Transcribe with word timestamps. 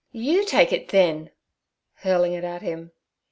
'You 0.13 0.45
take 0.47 0.73
it, 0.73 0.87
then!'—hurling 0.87 2.33
it 2.33 2.43
at 2.43 2.63
him. 2.63 2.91